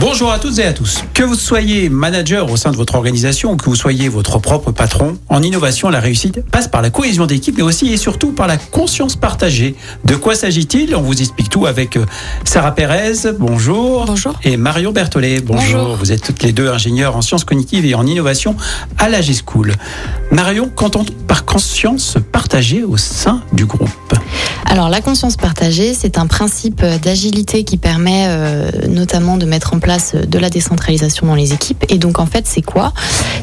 [0.00, 1.04] Bonjour à toutes et à tous.
[1.12, 4.72] Que vous soyez manager au sein de votre organisation ou que vous soyez votre propre
[4.72, 8.46] patron, en innovation, la réussite passe par la cohésion d'équipe, mais aussi et surtout par
[8.46, 9.74] la conscience partagée.
[10.06, 10.96] De quoi s'agit-il?
[10.96, 12.06] On vous explique tout avec euh,
[12.44, 14.06] Sarah Pérez, bonjour.
[14.06, 14.32] Bonjour.
[14.42, 15.80] Et Marion Berthollet, bonjour.
[15.82, 15.96] Bonjour.
[15.96, 18.56] Vous êtes toutes les deux ingénieurs en sciences cognitives et en innovation
[18.96, 19.74] à la G-School.
[20.32, 23.90] Marion, qu'entend par conscience partagée au sein du groupe?
[24.70, 29.80] Alors la conscience partagée, c'est un principe d'agilité qui permet euh, notamment de mettre en
[29.80, 31.84] place de la décentralisation dans les équipes.
[31.88, 32.92] Et donc en fait, c'est quoi?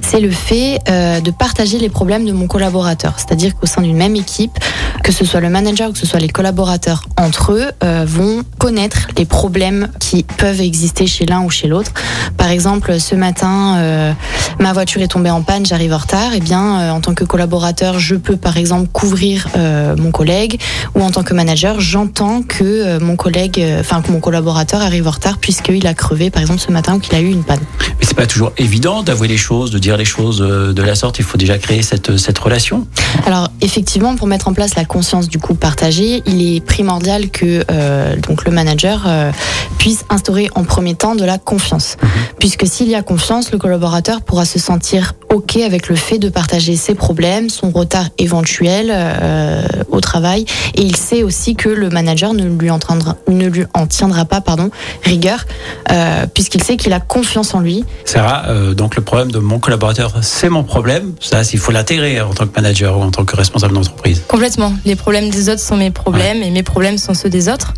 [0.02, 3.16] C'est le fait euh, de partager les problèmes de mon collaborateur.
[3.18, 4.58] C'est-à-dire qu'au sein d'une même équipe,
[5.04, 8.44] que ce soit le manager ou que ce soit les collaborateurs entre eux, euh, vont
[8.58, 11.92] connaître les problèmes qui peuvent exister chez l'un ou chez l'autre.
[12.38, 14.14] Par exemple, ce matin, euh,
[14.60, 16.34] ma voiture est tombée en panne, j'arrive en retard.
[16.34, 20.60] Et bien, euh, en tant que collaborateur, je peux par exemple couvrir euh, mon collègue,
[20.96, 24.84] ou en tant que manager, j'entends que euh, mon collègue, euh, enfin que mon collaborateur
[24.84, 27.44] arrive en retard puisqu'il a crevé par exemple ce matin ou qu'il a eu une
[27.44, 27.60] panne.
[28.00, 30.94] Mais c'est pas toujours évident d'avouer les choses, de dire les choses euh, de la
[30.94, 31.18] sorte.
[31.18, 32.86] Il faut déjà créer cette, cette relation.
[33.26, 37.64] Alors effectivement, pour mettre en place la conscience du coup partagée, il est primordial que
[37.72, 39.32] euh, donc le manager euh,
[39.80, 41.98] puisse instaurer en premier temps de la confiance,
[42.40, 46.30] puisque s'il y a confiance, le collaborateur pourra se sentir ok avec le fait de
[46.30, 51.90] partager ses problèmes, son retard éventuel euh, au travail, et il sait aussi que le
[51.90, 54.70] manager ne lui en tiendra, ne lui en tiendra pas pardon
[55.04, 55.46] rigueur,
[55.92, 57.86] euh, puisqu'il sait qu'il a confiance en lui.
[58.04, 61.14] Sarah, euh, donc le problème de mon collaborateur, c'est mon problème.
[61.22, 64.24] Ça, il faut l'intégrer en tant que manager ou en tant que responsable d'entreprise.
[64.28, 64.74] Complètement.
[64.86, 67.74] Les problèmes des autres sont mes problèmes et mes problèmes sont ceux des autres.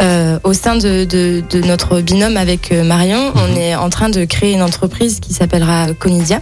[0.00, 4.08] Euh, au sein de, de, de notre binôme avec euh, Marion, on est en train
[4.08, 6.40] de créer une entreprise qui s'appellera Conidia.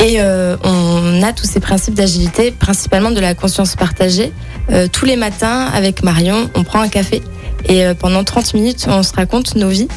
[0.00, 4.32] Et euh, on a tous ces principes d'agilité, principalement de la conscience partagée.
[4.70, 7.22] Euh, tous les matins, avec Marion, on prend un café
[7.68, 9.88] et pendant 30 minutes, on se raconte nos vies.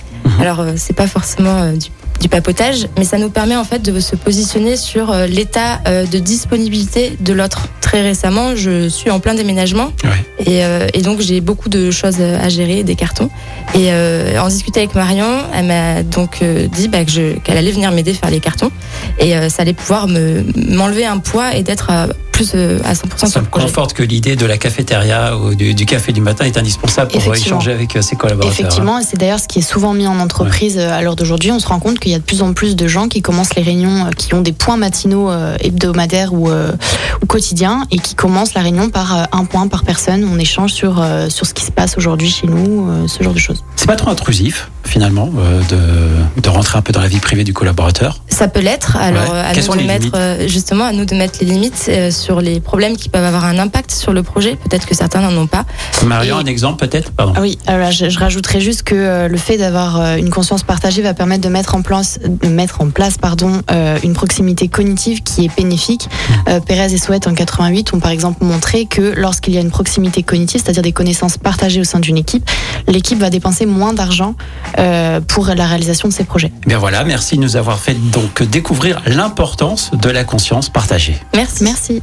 [0.41, 1.87] Alors, euh, c'est pas forcément du
[2.21, 7.17] du papotage, mais ça nous permet en fait de se positionner sur l'état de disponibilité
[7.19, 7.67] de l'autre.
[7.93, 10.09] Très récemment, je suis en plein déménagement Ouais.
[10.47, 13.29] et, euh, et donc j'ai beaucoup de choses à gérer, des cartons.
[13.75, 17.91] Et euh, en discutant avec Marion, elle m'a donc euh, dit bah, qu'elle allait venir
[17.91, 18.71] m'aider faire les cartons
[19.19, 20.43] et ça allait pouvoir me
[20.75, 24.35] m'enlever un poids et d'être à plus euh, à 100% Ça me conforte que l'idée
[24.35, 28.01] de la cafétéria ou du, du café du matin est indispensable pour échanger avec euh,
[28.01, 28.59] ses collaborateurs.
[28.59, 31.51] Effectivement, et c'est d'ailleurs ce qui est souvent mis en entreprise euh, à l'heure d'aujourd'hui.
[31.51, 33.55] On se rend compte qu'il y a de plus en plus de gens qui commencent
[33.55, 38.61] les réunions, qui ont des points matinaux hebdomadaires ou, ou quotidiens, et qui commencent la
[38.61, 40.27] réunion par un point par personne.
[40.29, 43.63] On échange sur, sur ce qui se passe aujourd'hui chez nous, ce genre de choses.
[43.75, 45.29] C'est pas trop intrusif, finalement,
[45.69, 48.22] de, de rentrer un peu dans la vie privée du collaborateur.
[48.33, 48.97] Ça peut l'être.
[48.97, 49.37] Alors Ouais.
[49.37, 51.45] euh, à Quelles nous sont de les mettre euh, justement à nous de mettre les
[51.45, 54.55] limites euh, sur les problèmes qui peuvent avoir un impact sur le projet.
[54.55, 55.65] Peut-être que certains n'en ont pas.
[56.05, 57.11] Marion, Et- un exemple peut-être?
[57.11, 57.33] Pardon.
[57.37, 60.63] Ah oui, alors je, je rajouterais juste que euh, le fait d'avoir euh, une conscience
[60.63, 64.67] partagée va permettre de mettre en place, de mettre en place pardon, euh, une proximité
[64.67, 66.09] cognitive qui est bénéfique.
[66.49, 69.71] Euh, Pérez et Souhaite en 88 ont par exemple montré que lorsqu'il y a une
[69.71, 72.49] proximité cognitive, c'est-à-dire des connaissances partagées au sein d'une équipe,
[72.87, 74.35] l'équipe va dépenser moins d'argent
[74.79, 76.51] euh, pour la réalisation de ses projets.
[76.65, 81.17] Eh Bien voilà, merci de nous avoir fait donc découvrir l'importance de la conscience partagée.
[81.33, 81.63] Merci.
[81.65, 82.01] Merci.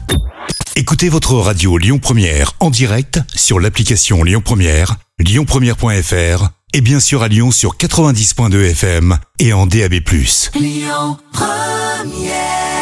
[0.76, 7.22] Écoutez votre radio Lyon Première en direct sur l'application Lyon Première, lyonpremière.fr et bien sûr
[7.22, 9.94] à Lyon sur 90.2 FM et en DAB+.
[10.54, 12.79] Lyon Première